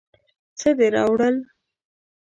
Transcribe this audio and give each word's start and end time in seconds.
څه 0.59 0.69
دې 0.77 0.87
راوړل. 0.95 1.35